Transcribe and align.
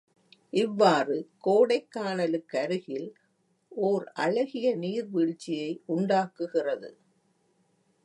இவ்வாறு 0.53 1.17
கோடைக்கானலுக்கருகில் 1.47 3.07
ஓர் 3.71 4.05
அழகிய 4.15 4.75
நீர்வீழ்ச்சியை 4.77 5.71
உண்டாக்குகிறது. 5.85 6.91